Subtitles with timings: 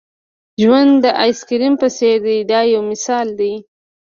[0.61, 3.53] ژوند د آیس کریم په څېر دی دا یو مثال دی.